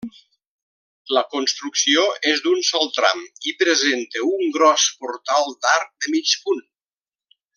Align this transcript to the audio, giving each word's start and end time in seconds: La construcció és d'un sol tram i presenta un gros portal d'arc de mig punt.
La 1.17 1.21
construcció 1.33 2.05
és 2.31 2.41
d'un 2.45 2.63
sol 2.69 2.89
tram 2.95 3.21
i 3.51 3.55
presenta 3.61 4.25
un 4.31 4.43
gros 4.59 4.89
portal 5.05 5.55
d'arc 5.67 5.93
de 6.07 6.13
mig 6.17 6.37
punt. 6.47 6.65